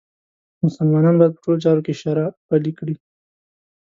مسلمان 0.65 1.15
باید 1.19 1.33
په 1.35 1.39
ټولو 1.43 1.61
چارو 1.63 1.85
کې 1.85 1.93
شرعه 2.01 2.27
پلې 2.47 2.71
کړي. 2.79 2.95